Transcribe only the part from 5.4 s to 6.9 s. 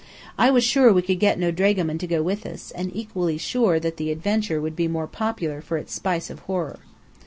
for its spice of horror.